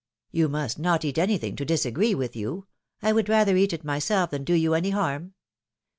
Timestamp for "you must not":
0.41-1.05